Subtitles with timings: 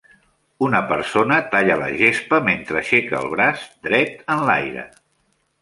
[0.67, 4.89] Una persona talla la gespa mentre aixeca el braç dret enlaire.